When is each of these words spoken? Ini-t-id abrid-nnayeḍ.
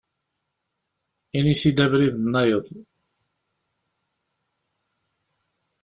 Ini-t-id 1.37 1.77
abrid-nnayeḍ. 1.85 2.67